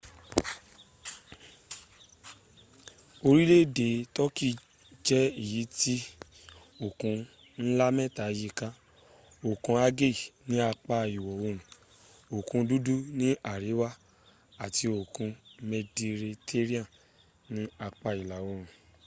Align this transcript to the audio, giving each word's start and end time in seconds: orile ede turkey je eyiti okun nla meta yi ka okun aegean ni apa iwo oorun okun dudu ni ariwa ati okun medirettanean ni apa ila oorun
orile 3.27 3.55
ede 3.65 3.87
turkey 4.15 4.55
je 5.05 5.19
eyiti 5.43 5.95
okun 6.85 7.17
nla 7.63 7.85
meta 7.97 8.25
yi 8.37 8.47
ka 8.59 8.67
okun 9.49 9.75
aegean 9.85 10.19
ni 10.49 10.57
apa 10.71 10.95
iwo 11.15 11.31
oorun 11.35 11.59
okun 12.37 12.61
dudu 12.69 12.95
ni 13.17 13.27
ariwa 13.53 13.89
ati 14.63 14.85
okun 14.99 15.29
medirettanean 15.69 16.85
ni 17.53 17.63
apa 17.87 18.09
ila 18.21 18.35
oorun 18.45 18.69